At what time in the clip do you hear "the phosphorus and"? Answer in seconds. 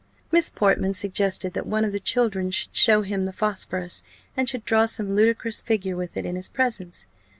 3.25-4.49